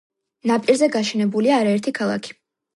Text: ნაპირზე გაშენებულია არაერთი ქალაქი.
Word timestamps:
ნაპირზე 0.51 0.89
გაშენებულია 0.95 1.61
არაერთი 1.61 1.97
ქალაქი. 2.03 2.39